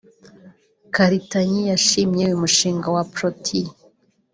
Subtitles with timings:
[0.95, 3.71] Karitanyi yashimye uyu mushinga wa Protea